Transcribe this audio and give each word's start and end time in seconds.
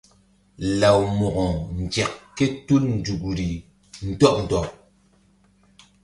Law 0.79 0.99
Mo̧ko 1.17 1.47
nzek 1.81 2.11
ké 2.35 2.45
tul 2.65 2.83
nzukri 2.97 3.49
ndɔɓ 4.09 4.33
ndɔɓ. 4.43 4.65